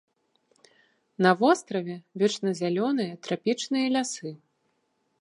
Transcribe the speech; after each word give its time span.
На 1.25 1.31
востраве 1.43 1.95
вечназялёныя 2.23 3.13
трапічныя 3.27 3.85
лясы. 3.99 4.29